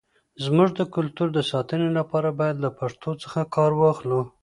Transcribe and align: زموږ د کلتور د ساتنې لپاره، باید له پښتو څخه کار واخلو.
زموږ 0.43 0.69
د 0.79 0.81
کلتور 0.95 1.27
د 1.33 1.39
ساتنې 1.51 1.89
لپاره، 1.97 2.29
باید 2.39 2.57
له 2.65 2.69
پښتو 2.79 3.09
څخه 3.23 3.39
کار 3.55 3.71
واخلو. 3.81 4.21